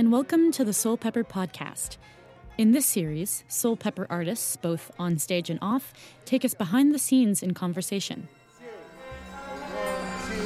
and 0.00 0.10
welcome 0.10 0.50
to 0.50 0.64
the 0.64 0.70
Soulpepper 0.70 1.24
Podcast. 1.24 1.98
In 2.56 2.72
this 2.72 2.86
series, 2.86 3.44
Soulpepper 3.50 4.06
artists, 4.08 4.56
both 4.56 4.90
on 4.98 5.18
stage 5.18 5.50
and 5.50 5.58
off, 5.60 5.92
take 6.24 6.42
us 6.42 6.54
behind 6.54 6.94
the 6.94 6.98
scenes 6.98 7.42
in 7.42 7.52
conversation. 7.52 8.26
One, 9.74 10.00
two, 10.26 10.40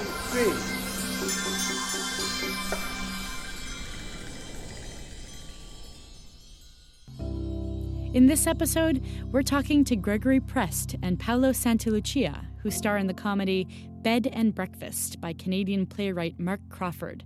three. 8.03 8.18
In 8.18 8.27
this 8.27 8.49
episode, 8.49 9.05
we're 9.31 9.43
talking 9.43 9.85
to 9.85 9.95
Gregory 9.95 10.41
Prest 10.41 10.96
and 11.00 11.17
Paolo 11.17 11.50
Santalucia, 11.50 12.45
who 12.59 12.73
star 12.73 12.99
in 12.99 13.07
the 13.07 13.14
comedy 13.14 13.68
Bed 14.03 14.27
and 14.32 14.53
Breakfast 14.53 15.21
by 15.21 15.32
Canadian 15.32 15.86
playwright 15.86 16.41
Mark 16.41 16.59
Crawford. 16.71 17.23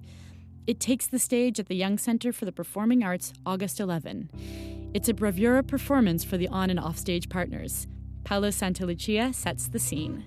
It 0.68 0.80
takes 0.80 1.06
the 1.06 1.18
stage 1.18 1.58
at 1.58 1.68
the 1.68 1.74
Young 1.74 1.96
Centre 1.96 2.30
for 2.30 2.44
the 2.44 2.52
Performing 2.52 3.02
Arts 3.02 3.32
August 3.46 3.80
11. 3.80 4.28
It's 4.92 5.08
a 5.08 5.14
bravura 5.14 5.62
performance 5.62 6.24
for 6.24 6.36
the 6.36 6.46
on 6.48 6.68
and 6.68 6.78
off 6.78 6.98
stage 6.98 7.30
partners. 7.30 7.86
Paolo 8.24 8.48
Santalucia 8.48 9.34
sets 9.34 9.68
the 9.68 9.78
scene. 9.78 10.22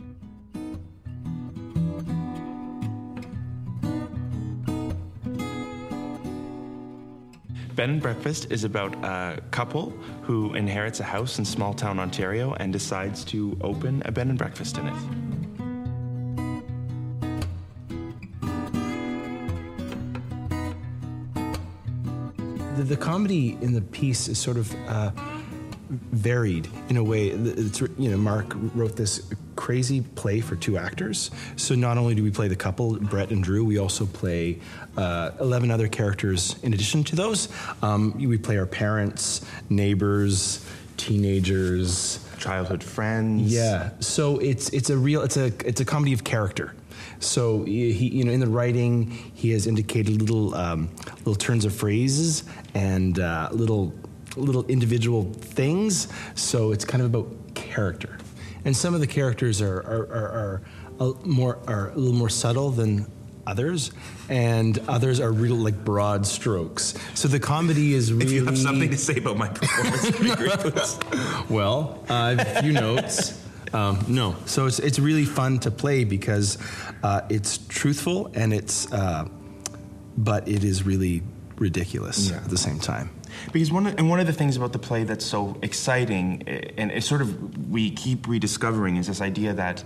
Bed 7.75 7.89
and 7.91 8.01
Breakfast 8.01 8.51
is 8.51 8.63
about 8.63 8.95
a 9.05 9.43
couple 9.51 9.91
who 10.23 10.55
inherits 10.55 10.99
a 11.01 11.03
house 11.03 11.37
in 11.37 11.45
small 11.45 11.75
town 11.75 11.99
Ontario 11.99 12.55
and 12.55 12.73
decides 12.73 13.23
to 13.25 13.55
open 13.61 14.01
a 14.05 14.11
bed 14.11 14.25
and 14.25 14.39
breakfast 14.39 14.79
in 14.79 14.87
it. 14.87 15.30
The, 22.75 22.83
the 22.83 22.97
comedy 22.97 23.57
in 23.61 23.73
the 23.73 23.81
piece 23.81 24.27
is 24.27 24.37
sort 24.37 24.57
of 24.57 24.73
uh, 24.87 25.11
varied 25.89 26.67
in 26.89 26.97
a 26.97 27.03
way. 27.03 27.29
It's, 27.29 27.81
you 27.81 28.09
know, 28.09 28.17
Mark 28.17 28.53
wrote 28.75 28.95
this 28.95 29.31
crazy 29.55 30.01
play 30.01 30.39
for 30.39 30.55
two 30.55 30.77
actors. 30.77 31.31
So 31.55 31.75
not 31.75 31.97
only 31.97 32.15
do 32.15 32.23
we 32.23 32.31
play 32.31 32.47
the 32.47 32.55
couple, 32.55 32.97
Brett 32.97 33.31
and 33.31 33.43
Drew, 33.43 33.65
we 33.65 33.77
also 33.77 34.05
play 34.05 34.59
uh, 34.97 35.31
11 35.39 35.69
other 35.71 35.87
characters 35.87 36.55
in 36.63 36.73
addition 36.73 37.03
to 37.05 37.15
those. 37.15 37.49
Um, 37.81 38.13
we 38.17 38.37
play 38.37 38.57
our 38.57 38.65
parents, 38.65 39.45
neighbors, 39.69 40.65
teenagers. 40.97 42.25
Childhood 42.37 42.83
friends. 42.83 43.53
Yeah. 43.53 43.91
So 43.99 44.39
it's 44.39 44.69
it's 44.69 44.89
a 44.89 44.97
real 44.97 45.21
it's 45.21 45.37
a 45.37 45.51
it's 45.63 45.79
a 45.79 45.85
comedy 45.85 46.13
of 46.13 46.23
character. 46.23 46.73
So 47.19 47.63
he, 47.63 47.91
you 47.91 48.23
know, 48.23 48.31
in 48.31 48.39
the 48.39 48.47
writing, 48.47 49.11
he 49.33 49.51
has 49.51 49.67
indicated 49.67 50.21
little 50.21 50.55
um, 50.55 50.89
little 51.19 51.35
turns 51.35 51.65
of 51.65 51.73
phrases 51.73 52.43
and 52.73 53.19
uh, 53.19 53.49
little 53.51 53.93
little 54.35 54.65
individual 54.67 55.31
things. 55.33 56.07
So 56.35 56.71
it's 56.71 56.85
kind 56.85 57.01
of 57.03 57.13
about 57.13 57.27
character, 57.53 58.17
and 58.65 58.75
some 58.75 58.93
of 58.93 59.01
the 59.01 59.07
characters 59.07 59.61
are 59.61 59.77
are, 59.77 60.07
are, 60.07 60.29
are 60.29 60.61
a 60.99 61.27
more 61.27 61.59
are 61.67 61.89
a 61.89 61.95
little 61.95 62.17
more 62.17 62.29
subtle 62.29 62.71
than 62.71 63.05
others, 63.47 63.91
and 64.29 64.79
others 64.87 65.19
are 65.19 65.31
real 65.31 65.55
like 65.55 65.83
broad 65.83 66.25
strokes. 66.25 66.93
So 67.13 67.27
the 67.27 67.39
comedy 67.39 67.93
is 67.93 68.13
really. 68.13 68.25
If 68.25 68.31
you 68.31 68.45
have 68.45 68.57
something 68.57 68.89
to 68.89 68.97
say 68.97 69.17
about 69.17 69.37
my 69.37 69.47
performance, 69.47 70.05
it'd 70.05 70.21
be 70.21 70.35
great, 70.35 70.51
please. 70.59 70.99
Well, 71.49 72.03
I 72.09 72.29
have 72.29 72.39
a 72.39 72.61
few 72.61 72.71
notes. 72.71 73.40
Um, 73.73 74.03
no, 74.07 74.35
so 74.45 74.65
it's 74.65 74.79
it's 74.79 74.99
really 74.99 75.25
fun 75.25 75.59
to 75.59 75.71
play 75.71 76.03
because 76.03 76.57
uh, 77.03 77.21
it's 77.29 77.57
truthful 77.69 78.29
and 78.33 78.53
it's, 78.53 78.91
uh, 78.91 79.25
but 80.17 80.47
it 80.47 80.63
is 80.63 80.83
really 80.85 81.21
ridiculous 81.57 82.29
Yeah. 82.29 82.37
at 82.37 82.49
the 82.49 82.57
same 82.57 82.79
time. 82.79 83.09
Because 83.53 83.71
one 83.71 83.87
of, 83.87 83.97
and 83.97 84.09
one 84.09 84.19
of 84.19 84.27
the 84.27 84.33
things 84.33 84.57
about 84.57 84.73
the 84.73 84.79
play 84.79 85.03
that's 85.05 85.25
so 85.25 85.55
exciting, 85.61 86.43
eh, 86.47 86.71
and 86.77 86.91
it's 86.91 87.07
sort 87.07 87.21
of 87.21 87.69
we 87.71 87.91
keep 87.91 88.27
rediscovering, 88.27 88.97
is 88.97 89.07
this 89.07 89.21
idea 89.21 89.53
that 89.53 89.83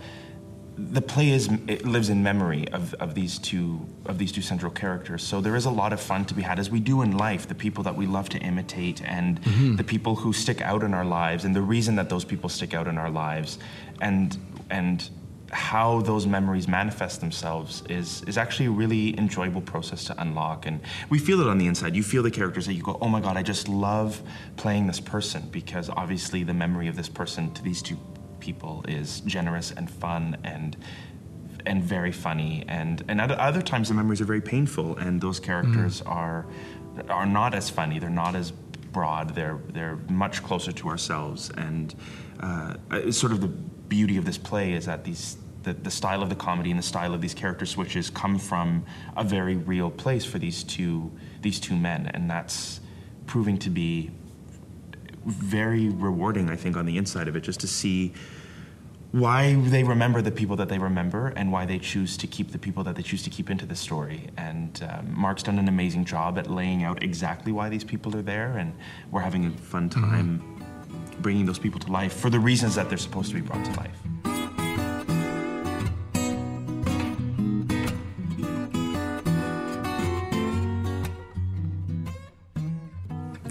the 0.77 1.01
play 1.01 1.29
is 1.29 1.49
it 1.67 1.85
lives 1.85 2.09
in 2.09 2.21
memory 2.21 2.67
of, 2.69 2.93
of 2.95 3.15
these 3.15 3.39
two 3.39 3.85
of 4.05 4.17
these 4.17 4.31
two 4.31 4.41
central 4.41 4.71
characters. 4.71 5.23
So 5.23 5.39
there 5.39 5.55
is 5.55 5.65
a 5.65 5.69
lot 5.69 5.93
of 5.93 6.01
fun 6.01 6.25
to 6.25 6.33
be 6.33 6.41
had, 6.41 6.59
as 6.59 6.69
we 6.69 6.79
do 6.79 7.01
in 7.01 7.17
life. 7.17 7.47
The 7.47 7.55
people 7.55 7.83
that 7.83 7.95
we 7.95 8.05
love 8.05 8.29
to 8.29 8.39
imitate, 8.39 9.01
and 9.03 9.41
mm-hmm. 9.41 9.75
the 9.77 9.83
people 9.83 10.15
who 10.15 10.33
stick 10.33 10.61
out 10.61 10.83
in 10.83 10.93
our 10.93 11.05
lives, 11.05 11.45
and 11.45 11.55
the 11.55 11.61
reason 11.61 11.95
that 11.95 12.09
those 12.09 12.25
people 12.25 12.49
stick 12.49 12.73
out 12.73 12.87
in 12.87 12.97
our 12.97 13.09
lives, 13.09 13.57
and 14.01 14.37
and 14.69 15.09
how 15.51 16.01
those 16.01 16.27
memories 16.27 16.67
manifest 16.67 17.21
themselves 17.21 17.83
is 17.87 18.23
is 18.23 18.37
actually 18.37 18.65
a 18.65 18.71
really 18.71 19.17
enjoyable 19.17 19.61
process 19.61 20.03
to 20.03 20.21
unlock 20.21 20.65
and 20.65 20.81
we 21.09 21.19
feel 21.19 21.39
it 21.39 21.47
on 21.47 21.57
the 21.57 21.67
inside 21.67 21.95
you 21.95 22.03
feel 22.03 22.23
the 22.23 22.31
characters 22.31 22.65
that 22.65 22.73
you 22.73 22.81
go 22.81 22.97
oh 22.99 23.07
my 23.07 23.21
god 23.21 23.37
i 23.37 23.43
just 23.43 23.69
love 23.69 24.21
playing 24.57 24.87
this 24.87 24.99
person 24.99 25.47
because 25.51 25.89
obviously 25.89 26.43
the 26.43 26.53
memory 26.53 26.87
of 26.87 26.95
this 26.95 27.07
person 27.07 27.53
to 27.53 27.61
these 27.61 27.81
two 27.81 27.97
people 28.45 28.85
is 28.87 29.21
generous 29.21 29.71
and 29.71 29.89
fun 29.89 30.37
and 30.43 30.77
and 31.65 31.83
very 31.83 32.11
funny. 32.11 32.63
And 32.67 33.03
and 33.07 33.19
at 33.19 33.31
other 33.31 33.61
times 33.61 33.87
the 33.89 33.95
memories 33.95 34.21
are 34.21 34.29
very 34.35 34.41
painful 34.41 34.97
and 34.97 35.19
those 35.19 35.39
characters 35.39 36.01
are 36.05 36.45
are 37.09 37.25
not 37.25 37.53
as 37.55 37.69
funny. 37.69 37.99
They're 37.99 38.19
not 38.25 38.35
as 38.35 38.51
broad. 38.97 39.35
They're 39.35 39.59
they're 39.73 39.97
much 40.09 40.43
closer 40.43 40.71
to 40.71 40.89
ourselves. 40.89 41.51
And 41.57 41.95
uh, 42.39 43.11
sort 43.11 43.31
of 43.31 43.41
the 43.41 43.53
beauty 43.95 44.17
of 44.17 44.25
this 44.25 44.37
play 44.37 44.73
is 44.73 44.85
that 44.85 45.03
these 45.03 45.37
the, 45.63 45.73
the 45.73 45.91
style 45.91 46.21
of 46.21 46.29
the 46.29 46.35
comedy 46.35 46.69
and 46.69 46.79
the 46.79 46.89
style 46.95 47.13
of 47.15 47.21
these 47.21 47.33
character 47.33 47.65
switches 47.65 48.11
come 48.11 48.37
from 48.37 48.85
a 49.17 49.23
very 49.23 49.55
real 49.55 49.89
place 49.89 50.23
for 50.23 50.37
these 50.39 50.63
two 50.63 51.11
these 51.41 51.59
two 51.59 51.75
men. 51.75 52.11
And 52.13 52.29
that's 52.29 52.79
proving 53.25 53.57
to 53.59 53.69
be 53.69 54.11
very 55.25 55.89
rewarding 55.89 56.49
i 56.49 56.55
think 56.55 56.77
on 56.77 56.85
the 56.85 56.97
inside 56.97 57.27
of 57.27 57.35
it 57.35 57.41
just 57.41 57.59
to 57.59 57.67
see 57.67 58.13
why 59.15 59.55
they 59.55 59.81
remember 59.81 60.21
the 60.21 60.31
people 60.31 60.57
that 60.57 60.67
they 60.67 60.77
remember 60.77 61.27
and 61.37 61.49
why 61.49 61.65
they 61.65 61.79
choose 61.79 62.17
to 62.17 62.27
keep 62.27 62.51
the 62.51 62.57
people 62.57 62.83
that 62.83 62.97
they 62.97 63.01
choose 63.01 63.23
to 63.23 63.29
keep 63.29 63.49
into 63.49 63.65
the 63.65 63.75
story. 63.75 64.27
And 64.35 64.85
um, 64.89 65.17
Mark's 65.17 65.41
done 65.41 65.57
an 65.57 65.69
amazing 65.69 66.03
job 66.03 66.37
at 66.37 66.51
laying 66.51 66.83
out 66.83 67.01
exactly 67.01 67.53
why 67.53 67.69
these 67.69 67.85
people 67.85 68.13
are 68.17 68.21
there, 68.21 68.57
and 68.57 68.73
we're 69.11 69.21
having 69.21 69.45
a 69.45 69.51
fun 69.51 69.89
time 69.89 70.43
bringing 71.21 71.45
those 71.45 71.59
people 71.59 71.79
to 71.79 71.89
life 71.89 72.11
for 72.11 72.29
the 72.29 72.39
reasons 72.39 72.75
that 72.75 72.89
they're 72.89 72.97
supposed 72.97 73.29
to 73.29 73.35
be 73.35 73.41
brought 73.41 73.63
to 73.63 73.71
life. 73.79 73.97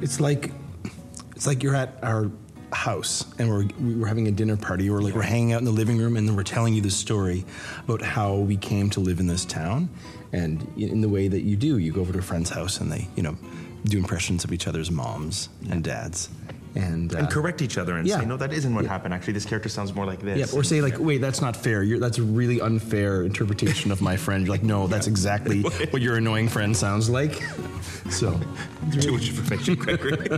It's 0.03 0.21
like 0.21 0.51
it's 1.45 1.47
like 1.47 1.63
you're 1.63 1.77
at 1.77 1.99
our 2.03 2.31
house 2.73 3.27
and 3.39 3.51
we're 3.51 3.67
we're 3.79 4.07
having 4.07 4.29
a 4.29 4.31
dinner 4.31 4.57
party 4.57 4.89
or 4.89 5.03
like 5.03 5.15
we're 5.15 5.21
hanging 5.21 5.53
out 5.53 5.59
in 5.59 5.67
the 5.67 5.71
living 5.71 5.99
room 5.99 6.17
and 6.17 6.27
then 6.27 6.35
we're 6.35 6.43
telling 6.43 6.73
you 6.73 6.81
the 6.81 6.91
story 6.91 7.45
about 7.87 8.01
how 8.01 8.37
we 8.37 8.57
came 8.57 8.89
to 8.89 8.99
live 8.99 9.21
in 9.21 9.27
this 9.27 9.45
town 9.45 9.87
and 10.33 10.67
in 10.79 11.03
the 11.03 11.09
way 11.09 11.29
that 11.29 11.43
you 11.43 11.55
do 11.55 11.77
you 11.77 11.93
go 11.93 12.01
over 12.01 12.15
to 12.15 12.19
a 12.19 12.23
friend's 12.23 12.49
house 12.49 12.81
and 12.81 12.91
they 12.91 13.07
you 13.15 13.23
know 13.23 13.37
do 13.85 13.99
impressions 13.99 14.43
of 14.43 14.53
each 14.55 14.67
other's 14.67 14.91
moms 14.91 15.51
and 15.71 15.85
dads 15.85 16.31
and, 16.77 17.15
uh, 17.15 17.19
And 17.19 17.31
correct 17.31 17.63
each 17.63 17.79
other 17.79 17.97
and 17.99 18.05
yeah. 18.09 18.19
say, 18.19 18.25
no, 18.27 18.37
that 18.37 18.53
isn't 18.53 18.75
what 18.75 18.83
Yeah. 18.83 18.91
happened. 18.91 19.15
Actually, 19.15 19.35
this 19.35 19.45
character 19.45 19.69
sounds 19.69 19.95
more 19.95 20.07
like 20.07 20.21
this. 20.21 20.37
yeah, 20.53 20.59
or 20.59 20.65
say 20.65 20.81
like, 20.81 20.99
wait, 20.99 21.19
that's 21.21 21.41
not 21.41 21.55
fair. 21.57 21.85
You're, 21.85 22.01
that's 22.01 22.19
a 22.19 22.23
really 22.25 22.61
unfair 22.61 23.23
interpretation 23.23 23.93
of 23.93 24.03
my 24.03 24.17
friend. 24.17 24.45
You're 24.45 24.57
like, 24.57 24.65
no, 24.65 24.89
that's 24.89 25.07
exactly 25.15 25.61
what 25.91 26.03
your 26.03 26.17
annoying 26.17 26.49
friend 26.49 26.77
sounds 26.77 27.09
like. 27.09 27.41
So, 28.11 28.39
too 29.01 29.13
much 29.13 29.29
information, 29.29 29.77
Gregory. 29.77 30.29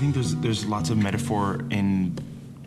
Think 0.00 0.14
there's 0.14 0.34
there's 0.36 0.64
lots 0.64 0.88
of 0.88 0.96
metaphor 0.96 1.60
in 1.68 2.16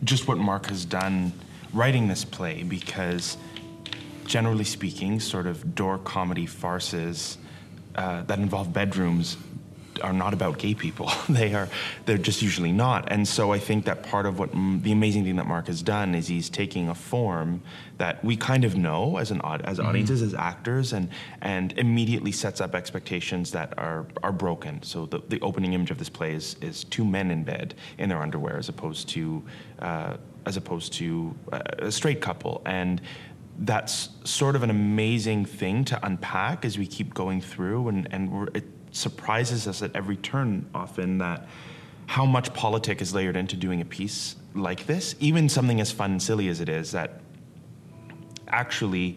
just 0.04 0.28
what 0.28 0.38
Mark 0.38 0.66
has 0.66 0.84
done 0.84 1.32
writing 1.72 2.06
this 2.06 2.24
play 2.24 2.62
because 2.62 3.36
generally 4.24 4.62
speaking, 4.62 5.18
sort 5.18 5.48
of 5.48 5.74
door 5.74 5.98
comedy 5.98 6.46
farces 6.46 7.36
uh, 7.96 8.22
that 8.22 8.38
involve 8.38 8.72
bedrooms 8.72 9.36
are 10.02 10.12
not 10.12 10.34
about 10.34 10.58
gay 10.58 10.74
people. 10.74 11.10
they 11.28 11.54
are 11.54 11.68
they're 12.06 12.18
just 12.18 12.42
usually 12.42 12.72
not. 12.72 13.10
And 13.10 13.26
so 13.26 13.52
I 13.52 13.58
think 13.58 13.84
that 13.84 14.02
part 14.02 14.26
of 14.26 14.38
what 14.38 14.50
the 14.52 14.92
amazing 14.92 15.24
thing 15.24 15.36
that 15.36 15.46
Mark 15.46 15.66
has 15.66 15.82
done 15.82 16.14
is 16.14 16.28
he's 16.28 16.48
taking 16.48 16.88
a 16.88 16.94
form 16.94 17.62
that 17.98 18.24
we 18.24 18.36
kind 18.36 18.64
of 18.64 18.76
know 18.76 19.18
as 19.18 19.30
an 19.30 19.40
as 19.42 19.78
audiences 19.78 20.22
as 20.22 20.34
actors 20.34 20.92
and 20.92 21.08
and 21.40 21.72
immediately 21.78 22.32
sets 22.32 22.60
up 22.60 22.74
expectations 22.74 23.52
that 23.52 23.76
are 23.78 24.06
are 24.22 24.32
broken. 24.32 24.82
So 24.82 25.06
the, 25.06 25.20
the 25.28 25.40
opening 25.40 25.72
image 25.72 25.90
of 25.90 25.98
this 25.98 26.08
play 26.08 26.34
is 26.34 26.56
is 26.60 26.84
two 26.84 27.04
men 27.04 27.30
in 27.30 27.44
bed 27.44 27.74
in 27.98 28.08
their 28.08 28.20
underwear 28.20 28.56
as 28.56 28.68
opposed 28.68 29.08
to 29.10 29.42
uh, 29.78 30.16
as 30.46 30.56
opposed 30.56 30.92
to 30.94 31.34
uh, 31.52 31.60
a 31.78 31.92
straight 31.92 32.20
couple 32.20 32.62
and 32.66 33.00
that's 33.58 34.10
sort 34.24 34.56
of 34.56 34.62
an 34.62 34.70
amazing 34.70 35.44
thing 35.44 35.84
to 35.84 36.06
unpack 36.06 36.64
as 36.64 36.76
we 36.76 36.86
keep 36.86 37.14
going 37.14 37.40
through 37.40 37.88
and, 37.88 38.08
and 38.10 38.30
we're, 38.32 38.48
it 38.48 38.64
surprises 38.94 39.66
us 39.66 39.82
at 39.82 39.94
every 39.94 40.16
turn 40.16 40.66
often 40.74 41.18
that 41.18 41.46
how 42.06 42.24
much 42.24 42.52
politic 42.54 43.00
is 43.02 43.14
layered 43.14 43.36
into 43.36 43.56
doing 43.56 43.80
a 43.80 43.84
piece 43.84 44.36
like 44.54 44.86
this, 44.86 45.14
even 45.20 45.48
something 45.48 45.80
as 45.80 45.90
fun 45.90 46.12
and 46.12 46.22
silly 46.22 46.48
as 46.48 46.60
it 46.60 46.68
is, 46.68 46.92
that 46.92 47.20
actually 48.48 49.16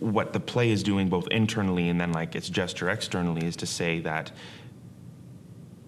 what 0.00 0.32
the 0.32 0.40
play 0.40 0.70
is 0.70 0.82
doing 0.82 1.08
both 1.08 1.26
internally 1.28 1.88
and 1.88 2.00
then 2.00 2.12
like 2.12 2.34
its 2.34 2.48
gesture 2.48 2.90
externally 2.90 3.46
is 3.46 3.56
to 3.56 3.66
say 3.66 4.00
that 4.00 4.32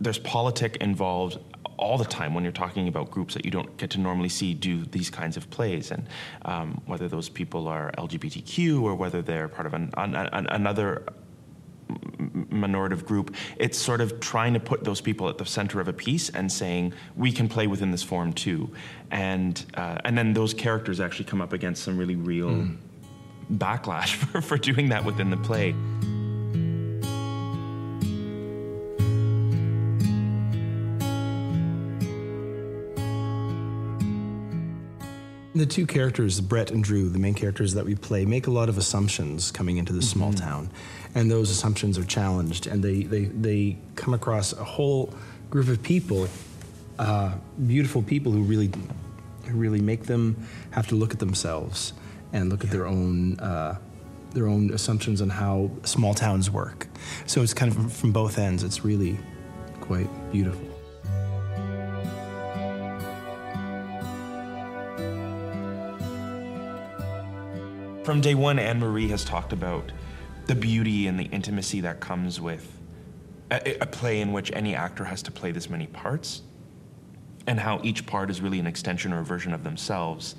there's 0.00 0.19
politic 0.21 0.77
involved 0.77 1.38
all 1.79 1.99
the 1.99 2.05
time 2.05 2.33
when 2.35 2.43
you're 2.43 2.53
talking 2.53 2.88
about 2.88 3.11
groups 3.11 3.35
that 3.35 3.44
you 3.44 3.50
don't 3.50 3.77
get 3.77 3.91
to 3.91 3.99
normally 3.99 4.29
see 4.29 4.55
do 4.55 4.85
these 4.87 5.11
kinds 5.11 5.37
of 5.37 5.49
plays, 5.50 5.91
and 5.91 6.06
um, 6.47 6.81
whether 6.87 7.09
those 7.09 7.29
people 7.29 7.69
are 7.69 7.93
LGBTQ 7.99 8.83
or 8.83 8.94
whether 8.94 9.21
they're 9.21 9.49
part 9.49 9.67
of 9.67 9.75
an, 9.75 9.93
an, 9.97 10.15
an, 10.15 10.47
another 10.47 11.05
minorative 12.50 13.04
group, 13.04 13.34
it's 13.56 13.78
sort 13.78 14.00
of 14.00 14.20
trying 14.20 14.54
to 14.54 14.60
put 14.60 14.84
those 14.84 15.00
people 15.00 15.28
at 15.28 15.38
the 15.38 15.46
center 15.46 15.81
of 15.81 15.88
a 15.88 15.93
piece 15.93 16.28
and 16.31 16.50
saying 16.50 16.93
we 17.16 17.32
can 17.32 17.48
play 17.48 17.66
within 17.66 17.90
this 17.90 18.02
form 18.02 18.32
too, 18.32 18.70
and 19.10 19.64
uh, 19.75 19.98
and 20.04 20.16
then 20.16 20.32
those 20.32 20.54
characters 20.54 21.00
actually 21.00 21.26
come 21.26 21.40
up 21.40 21.52
against 21.52 21.82
some 21.82 21.98
really 21.98 22.16
real 22.16 22.50
mm. 22.50 22.76
backlash 23.54 24.14
for, 24.14 24.40
for 24.40 24.58
doing 24.58 24.88
that 24.88 25.04
within 25.04 25.31
the 25.31 25.37
play. 25.37 25.75
The 35.56 35.64
two 35.64 35.87
characters, 35.87 36.38
Brett 36.43 36.70
and 36.70 36.85
Drew, 36.85 37.08
the 37.08 37.19
main 37.19 37.32
characters 37.32 37.73
that 37.73 37.87
we 37.87 37.94
play, 37.94 38.26
make 38.26 38.47
a 38.47 38.50
lot 38.50 38.69
of 38.69 38.76
assumptions 38.76 39.50
coming 39.50 39.79
into 39.79 39.94
this 39.94 40.05
mm-hmm. 40.11 40.19
small 40.19 40.32
town. 40.35 40.70
And 41.14 41.31
those 41.31 41.50
assumptions 41.50 41.97
are 41.97 42.05
challenged, 42.05 42.67
and 42.67 42.85
they, 42.85 43.05
they, 43.05 43.25
they 43.25 43.79
come 43.94 44.12
across 44.12 44.53
a 44.53 44.62
whole 44.62 45.14
group 45.49 45.69
of 45.69 45.82
people, 45.82 46.29
uh, 46.99 47.37
beautiful 47.67 48.03
people 48.03 48.32
who 48.32 48.43
really, 48.43 48.70
who 49.47 49.56
really 49.56 49.81
make 49.81 50.03
them 50.03 50.47
have 50.73 50.88
to 50.88 50.94
look 50.94 51.14
at 51.14 51.20
themselves 51.20 51.94
and 52.35 52.50
look 52.50 52.62
yeah. 52.62 52.67
at 52.67 52.73
their 52.73 52.87
own, 52.87 53.41
uh, 53.41 53.79
their 54.32 54.49
own 54.49 54.75
assumptions 54.75 55.23
on 55.23 55.31
how 55.31 55.70
small 55.85 56.12
towns 56.12 56.50
work. 56.50 56.87
So 57.25 57.41
it's 57.41 57.55
kind 57.55 57.75
of 57.75 57.91
from 57.94 58.12
both 58.12 58.37
ends. 58.37 58.62
It's 58.62 58.85
really 58.85 59.19
quite 59.81 60.11
beautiful. 60.32 60.75
From 68.06 68.20
day 68.20 68.37
one, 68.37 68.61
Anne 68.61 68.79
Marie 68.79 69.08
has 69.08 69.25
talked 69.25 69.53
about 69.53 69.91
the 70.47 70.55
beauty 70.55 71.08
and 71.08 71.19
the 71.19 71.25
intimacy 71.25 71.81
that 71.81 71.99
comes 71.99 72.41
with 72.41 72.81
a, 73.50 73.79
a, 73.81 73.87
play 73.87 74.20
in 74.20 74.32
which 74.32 74.53
any 74.53 74.76
actor 74.76 75.05
has 75.05 75.25
to 75.25 75.32
play 75.32 75.50
this 75.50 75.69
many 75.69 75.88
parts, 75.88 76.43
and 77.49 77.58
how 77.58 77.81
each 77.82 78.06
part 78.06 78.31
is 78.31 78.41
really 78.41 78.61
an 78.61 78.67
extension 78.69 79.12
or 79.12 79.19
a 79.19 79.25
version 79.25 79.53
of 79.53 79.64
themselves 79.64 80.37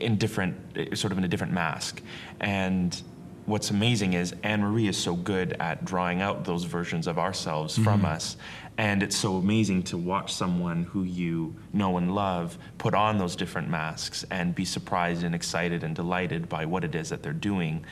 in 0.00 0.16
different, 0.16 0.56
eh, 0.76 0.94
sort 0.94 1.12
of 1.12 1.18
in 1.18 1.24
a 1.24 1.28
different 1.28 1.52
mask. 1.52 2.00
And 2.40 2.98
what's 3.46 3.70
amazing 3.70 4.14
is 4.14 4.34
Anne 4.42 4.62
Marie 4.62 4.88
is 4.88 4.96
so 4.96 5.14
good 5.14 5.56
at 5.60 5.84
drawing 5.84 6.22
out 6.22 6.44
those 6.44 6.64
versions 6.64 7.06
of 7.06 7.18
ourselves 7.18 7.74
mm-hmm. 7.74 7.84
from 7.84 8.04
us. 8.04 8.36
And 8.76 9.02
it's 9.02 9.16
so 9.16 9.36
amazing 9.36 9.84
to 9.84 9.98
watch 9.98 10.32
someone 10.32 10.84
who 10.84 11.04
you 11.04 11.54
know 11.72 11.96
and 11.96 12.14
love 12.14 12.58
put 12.78 12.94
on 12.94 13.18
those 13.18 13.36
different 13.36 13.68
masks 13.68 14.24
and 14.30 14.54
be 14.54 14.64
surprised 14.64 15.22
and 15.22 15.34
excited 15.34 15.84
and 15.84 15.94
delighted 15.94 16.48
by 16.48 16.64
what 16.66 16.82
it 16.82 16.94
is 16.94 17.10
that 17.10 17.22
they're 17.22 17.32
doing 17.32 17.84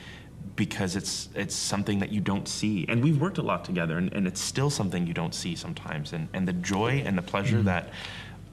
because 0.57 0.97
it's 0.97 1.29
it's 1.35 1.55
something 1.55 1.99
that 1.99 2.11
you 2.11 2.19
don't 2.19 2.47
see. 2.47 2.85
And 2.89 3.01
we've 3.01 3.19
worked 3.19 3.37
a 3.37 3.41
lot 3.41 3.63
together 3.63 3.97
and, 3.97 4.11
and 4.11 4.27
it's 4.27 4.41
still 4.41 4.69
something 4.69 5.07
you 5.07 5.13
don't 5.13 5.33
see 5.33 5.55
sometimes. 5.55 6.11
And, 6.11 6.27
and 6.33 6.45
the 6.45 6.53
joy 6.53 7.01
and 7.05 7.17
the 7.17 7.21
pleasure 7.21 7.57
mm-hmm. 7.57 7.67
that 7.67 7.89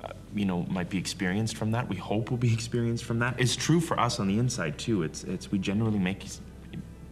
uh, 0.04 0.12
you 0.32 0.44
know 0.44 0.62
might 0.70 0.88
be 0.88 0.98
experienced 0.98 1.56
from 1.56 1.72
that 1.72 1.88
we 1.88 1.96
hope 1.96 2.30
will 2.30 2.38
be 2.38 2.52
experienced 2.60 3.04
from 3.04 3.18
that 3.18 3.38
is 3.40 3.56
true 3.56 3.80
for 3.80 3.98
us 4.00 4.18
on 4.18 4.28
the 4.28 4.38
inside 4.38 4.78
too 4.78 5.02
it's 5.02 5.24
it's 5.24 5.50
we 5.50 5.58
generally 5.58 5.98
make 5.98 6.24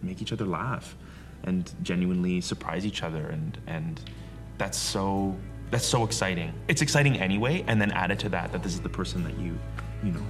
make 0.03 0.21
each 0.21 0.31
other 0.33 0.45
laugh 0.45 0.95
and 1.43 1.71
genuinely 1.81 2.41
surprise 2.41 2.85
each 2.85 3.03
other 3.03 3.27
and 3.27 3.57
and 3.67 4.01
that's 4.57 4.77
so 4.77 5.35
that's 5.71 5.85
so 5.85 6.03
exciting. 6.03 6.53
It's 6.67 6.81
exciting 6.81 7.17
anyway, 7.19 7.63
and 7.67 7.81
then 7.81 7.91
added 7.91 8.19
to 8.19 8.29
that 8.29 8.51
that 8.51 8.63
this 8.63 8.73
is 8.73 8.81
the 8.81 8.89
person 8.89 9.23
that 9.23 9.37
you 9.37 9.57
you 10.03 10.11
know 10.11 10.25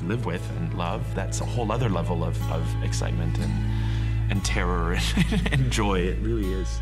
you 0.00 0.08
live 0.08 0.24
with 0.24 0.42
and 0.58 0.72
love. 0.74 1.04
That's 1.14 1.40
a 1.40 1.44
whole 1.44 1.70
other 1.70 1.88
level 1.88 2.24
of, 2.24 2.40
of 2.50 2.66
excitement 2.82 3.38
and 3.38 3.52
and 4.30 4.44
terror 4.44 4.98
and, 5.30 5.52
and 5.52 5.70
joy. 5.70 6.00
It 6.00 6.18
really 6.20 6.50
is. 6.52 6.80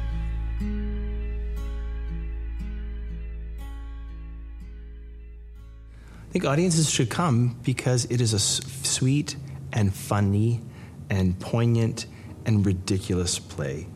I 6.28 6.32
think 6.32 6.44
audiences 6.46 6.88
should 6.88 7.10
come 7.10 7.58
because 7.62 8.06
it 8.06 8.22
is 8.22 8.32
a 8.32 8.38
sweet 8.38 9.36
and 9.72 9.94
funny 9.94 10.62
and 11.10 11.38
poignant 11.38 12.06
and 12.46 12.64
ridiculous 12.64 13.38
play. 13.38 13.86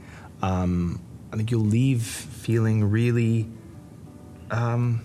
Um, 0.43 1.01
I 1.33 1.37
think 1.37 1.51
you'll 1.51 1.61
leave 1.61 2.03
feeling 2.03 2.85
really. 2.85 3.49
Um, 4.51 5.03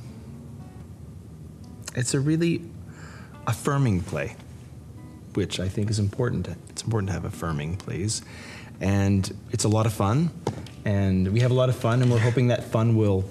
it's 1.96 2.14
a 2.14 2.20
really 2.20 2.62
affirming 3.48 4.02
play, 4.02 4.36
which 5.34 5.60
I 5.60 5.68
think 5.68 5.90
is 5.90 6.00
important. 6.00 6.48
It's 6.70 6.84
important 6.84 7.10
to 7.10 7.14
have 7.14 7.26
affirming 7.26 7.78
plays, 7.78 8.22
and 8.80 9.30
it's 9.52 9.64
a 9.64 9.70
lot 9.70 9.86
of 9.86 9.94
fun, 9.94 10.30
and 10.86 11.28
we 11.34 11.40
have 11.42 11.52
a 11.52 11.56
lot 11.56 11.70
of 11.70 11.76
fun, 11.76 12.02
and 12.02 12.12
we're 12.12 12.20
hoping 12.20 12.48
that 12.48 12.64
fun 12.64 12.96
will 12.96 13.26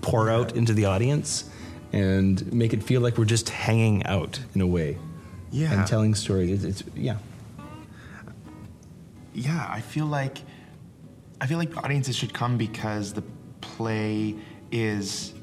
pour 0.00 0.30
out 0.30 0.56
into 0.56 0.72
the 0.72 0.86
audience 0.86 1.48
and 1.92 2.52
make 2.52 2.72
it 2.72 2.82
feel 2.82 3.00
like 3.00 3.18
we're 3.18 3.24
just 3.24 3.50
hanging 3.50 4.04
out 4.06 4.40
in 4.54 4.60
a 4.60 4.66
way, 4.66 4.98
yeah, 5.50 5.72
and 5.72 5.86
telling 5.86 6.14
stories. 6.14 6.64
It's, 6.64 6.80
it's 6.80 6.96
yeah 6.96 7.18
yeah, 9.36 9.66
I 9.70 9.80
feel 9.80 10.06
like 10.06 10.38
I 11.40 11.46
feel 11.46 11.58
like 11.58 11.76
audiences 11.76 12.16
should 12.16 12.32
come 12.32 12.56
because 12.56 13.12
the 13.12 13.22
play 13.60 14.34
is 14.72 15.34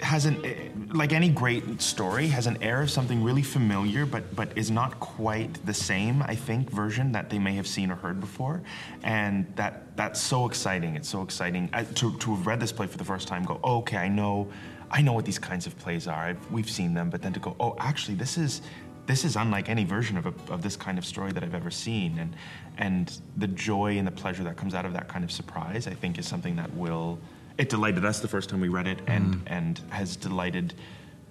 has 0.00 0.26
an 0.26 0.88
like 0.92 1.12
any 1.12 1.28
great 1.28 1.80
story 1.80 2.26
has 2.26 2.48
an 2.48 2.60
air 2.60 2.82
of 2.82 2.90
something 2.90 3.22
really 3.22 3.42
familiar 3.42 4.04
but 4.04 4.34
but 4.34 4.48
is 4.58 4.68
not 4.68 4.98
quite 4.98 5.64
the 5.64 5.72
same 5.72 6.20
i 6.24 6.34
think 6.34 6.68
version 6.70 7.12
that 7.12 7.30
they 7.30 7.38
may 7.38 7.54
have 7.54 7.68
seen 7.68 7.88
or 7.90 7.94
heard 7.94 8.18
before. 8.20 8.62
And 9.04 9.46
that 9.56 9.96
that's 9.96 10.20
so 10.20 10.46
exciting. 10.46 10.96
It's 10.96 11.08
so 11.08 11.22
exciting. 11.22 11.68
I, 11.72 11.84
to, 11.84 12.16
to 12.18 12.34
have 12.34 12.46
read 12.46 12.58
this 12.58 12.72
play 12.72 12.86
for 12.86 12.98
the 12.98 13.04
first 13.04 13.28
time 13.28 13.44
go 13.44 13.60
oh, 13.62 13.78
okay 13.78 13.98
i 13.98 14.08
know 14.08 14.48
i 14.90 15.00
know 15.00 15.12
what 15.12 15.24
these 15.24 15.38
kinds 15.38 15.66
of 15.66 15.78
plays 15.78 16.08
are. 16.08 16.24
I've, 16.30 16.50
we've 16.50 16.70
seen 16.70 16.94
them. 16.94 17.08
But 17.10 17.22
then 17.22 17.32
to 17.34 17.40
go 17.40 17.54
oh 17.60 17.76
actually 17.78 18.16
this 18.16 18.36
is 18.38 18.62
this 19.06 19.24
is 19.24 19.36
unlike 19.36 19.68
any 19.68 19.84
version 19.84 20.16
of, 20.16 20.26
a, 20.26 20.34
of 20.52 20.62
this 20.62 20.76
kind 20.76 20.98
of 20.98 21.04
story 21.04 21.32
that 21.32 21.42
I've 21.42 21.54
ever 21.54 21.70
seen. 21.70 22.18
And, 22.18 22.36
and 22.78 23.20
the 23.36 23.48
joy 23.48 23.98
and 23.98 24.06
the 24.06 24.12
pleasure 24.12 24.44
that 24.44 24.56
comes 24.56 24.74
out 24.74 24.84
of 24.84 24.92
that 24.92 25.08
kind 25.08 25.24
of 25.24 25.32
surprise, 25.32 25.86
I 25.86 25.94
think, 25.94 26.18
is 26.18 26.26
something 26.26 26.56
that 26.56 26.74
will. 26.74 27.18
It 27.58 27.68
delighted 27.68 28.04
us 28.04 28.20
the 28.20 28.28
first 28.28 28.48
time 28.48 28.60
we 28.60 28.68
read 28.68 28.86
it, 28.86 29.00
and, 29.06 29.36
mm. 29.36 29.42
and 29.46 29.80
has 29.90 30.16
delighted 30.16 30.74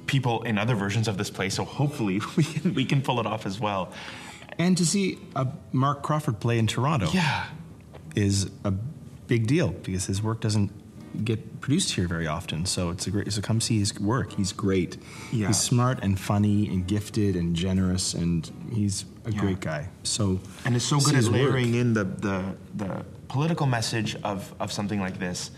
people 0.05 0.43
in 0.43 0.57
other 0.57 0.75
versions 0.75 1.07
of 1.07 1.17
this 1.17 1.29
play. 1.29 1.49
So 1.49 1.63
hopefully 1.63 2.21
we 2.37 2.43
can, 2.43 2.73
we 2.73 2.85
can 2.85 3.01
pull 3.01 3.19
it 3.19 3.25
off 3.25 3.45
as 3.45 3.59
well. 3.59 3.91
And 4.57 4.77
to 4.77 4.85
see 4.85 5.17
a 5.35 5.47
Mark 5.71 6.03
Crawford 6.03 6.39
play 6.39 6.59
in 6.59 6.67
Toronto, 6.67 7.07
yeah, 7.11 7.45
is 8.15 8.51
a 8.63 8.71
big 8.71 9.47
deal 9.47 9.69
because 9.69 10.05
his 10.05 10.21
work 10.21 10.41
doesn't 10.41 10.71
get 11.23 11.61
produced 11.61 11.93
here 11.93 12.07
very 12.07 12.27
often. 12.27 12.65
So 12.65 12.89
it's 12.89 13.07
a 13.07 13.11
great. 13.11 13.31
So 13.31 13.41
come 13.41 13.61
see 13.61 13.79
his 13.79 13.99
work. 13.99 14.33
He's 14.33 14.51
great. 14.51 14.97
Yeah. 15.31 15.47
He's 15.47 15.59
smart 15.59 15.99
and 16.01 16.19
funny 16.19 16.67
and 16.67 16.87
gifted 16.87 17.35
and 17.35 17.55
generous, 17.55 18.13
and 18.13 18.49
he's 18.73 19.05
a 19.25 19.31
yeah. 19.31 19.39
great 19.39 19.59
guy. 19.59 19.89
So 20.03 20.39
and 20.65 20.75
it's 20.75 20.85
so 20.85 20.99
good 20.99 21.15
at 21.15 21.23
layering 21.25 21.71
work. 21.71 21.81
in 21.81 21.93
the, 21.93 22.03
the 22.03 22.55
the 22.75 23.05
political 23.27 23.65
message 23.65 24.15
of 24.23 24.53
of 24.59 24.71
something 24.71 24.99
like 24.99 25.19
this 25.19 25.51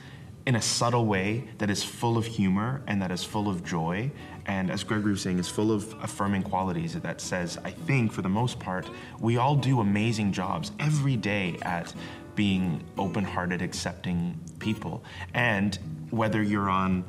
in 0.45 0.55
a 0.55 0.61
subtle 0.61 1.05
way 1.05 1.47
that 1.57 1.69
is 1.69 1.83
full 1.83 2.17
of 2.17 2.25
humor 2.25 2.81
and 2.87 3.01
that 3.01 3.11
is 3.11 3.23
full 3.23 3.47
of 3.47 3.63
joy. 3.63 4.11
And 4.45 4.69
as 4.69 4.83
Gregory 4.83 5.11
was 5.11 5.21
saying, 5.21 5.39
is 5.39 5.47
full 5.47 5.71
of 5.71 5.95
affirming 6.03 6.43
qualities 6.43 6.99
that 6.99 7.21
says, 7.21 7.57
I 7.63 7.71
think 7.71 8.11
for 8.11 8.21
the 8.21 8.29
most 8.29 8.59
part, 8.59 8.89
we 9.19 9.37
all 9.37 9.55
do 9.55 9.79
amazing 9.79 10.33
jobs 10.33 10.73
every 10.79 11.15
day 11.15 11.57
at 11.61 11.93
being 12.35 12.83
open 12.97 13.23
hearted, 13.23 13.61
accepting 13.61 14.39
people. 14.59 15.03
And 15.33 15.77
whether 16.09 16.41
you're 16.41 16.69
on 16.69 17.03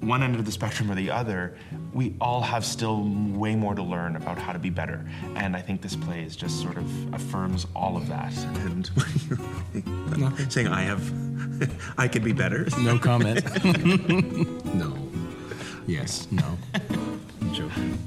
one 0.00 0.22
end 0.22 0.34
of 0.34 0.46
the 0.46 0.52
spectrum 0.52 0.90
or 0.90 0.94
the 0.94 1.10
other, 1.10 1.56
we 1.92 2.14
all 2.20 2.40
have 2.40 2.64
still 2.64 3.02
way 3.04 3.54
more 3.54 3.74
to 3.74 3.82
learn 3.82 4.16
about 4.16 4.38
how 4.38 4.52
to 4.52 4.58
be 4.58 4.70
better. 4.70 5.06
And 5.36 5.54
I 5.54 5.60
think 5.60 5.82
this 5.82 5.94
play 5.94 6.22
is 6.22 6.36
just 6.36 6.60
sort 6.60 6.78
of 6.78 7.14
affirms 7.14 7.66
all 7.76 7.96
of 7.96 8.08
that. 8.08 8.34
And 8.64 8.90
saying 10.52 10.68
I 10.68 10.82
have, 10.82 11.12
I 11.98 12.08
could 12.08 12.24
be 12.24 12.32
better. 12.32 12.66
No 12.80 12.98
comment. 12.98 13.44
no. 14.74 14.96
Yes. 15.86 16.26
No. 16.30 16.56
I'm 16.74 17.52
joking. 17.52 17.98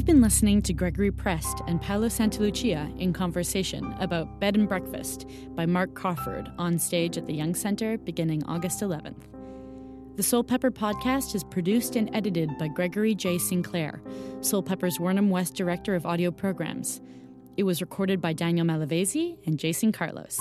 We've 0.00 0.06
been 0.06 0.22
listening 0.22 0.62
to 0.62 0.72
Gregory 0.72 1.10
Prest 1.10 1.60
and 1.66 1.78
Paolo 1.78 2.06
Santalucia 2.06 2.98
in 2.98 3.12
conversation 3.12 3.94
about 4.00 4.40
Bed 4.40 4.56
and 4.56 4.66
Breakfast 4.66 5.26
by 5.54 5.66
Mark 5.66 5.92
Crawford 5.92 6.50
on 6.56 6.78
stage 6.78 7.18
at 7.18 7.26
the 7.26 7.34
Young 7.34 7.54
Center 7.54 7.98
beginning 7.98 8.42
August 8.44 8.80
11th. 8.80 9.24
The 10.16 10.22
Soulpepper 10.22 10.70
podcast 10.70 11.34
is 11.34 11.44
produced 11.44 11.96
and 11.96 12.08
edited 12.16 12.56
by 12.56 12.68
Gregory 12.68 13.14
J. 13.14 13.36
Sinclair, 13.36 14.00
Soulpepper's 14.38 14.98
Warnham 14.98 15.28
West 15.28 15.54
Director 15.54 15.94
of 15.94 16.06
Audio 16.06 16.30
Programs. 16.30 17.02
It 17.58 17.64
was 17.64 17.82
recorded 17.82 18.22
by 18.22 18.32
Daniel 18.32 18.66
Malavasi 18.66 19.36
and 19.46 19.58
Jason 19.58 19.92
Carlos. 19.92 20.40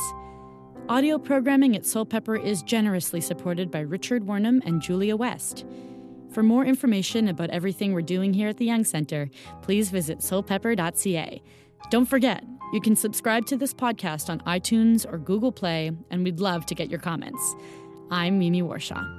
Audio 0.88 1.20
programming 1.20 1.76
at 1.76 1.84
Soulpepper 1.84 2.42
is 2.42 2.64
generously 2.64 3.20
supported 3.20 3.70
by 3.70 3.82
Richard 3.82 4.26
Warnham 4.26 4.62
and 4.66 4.82
Julia 4.82 5.18
West. 5.18 5.66
For 6.32 6.44
more 6.44 6.64
information 6.64 7.28
about 7.28 7.50
everything 7.50 7.94
we're 7.94 8.02
doing 8.02 8.34
here 8.34 8.50
at 8.50 8.58
the 8.58 8.66
Young 8.66 8.84
Center, 8.84 9.30
please 9.62 9.90
visit 9.90 10.20
soulpepper.ca. 10.20 11.42
Don't 11.90 12.06
forget, 12.06 12.44
you 12.72 12.82
can 12.82 12.96
subscribe 12.96 13.46
to 13.48 13.58
this 13.58 13.74
podcast 13.74 14.30
on 14.30 14.40
iTunes 14.42 15.12
or 15.12 15.18
Google 15.18 15.52
Play, 15.52 15.92
and 16.12 16.24
we'd 16.24 16.40
love 16.40 16.66
to 16.68 16.76
get 16.76 16.90
your 16.90 17.00
comments. 17.00 17.56
I'm 18.12 18.38
Mimi 18.38 18.62
Warshaw. 18.62 19.19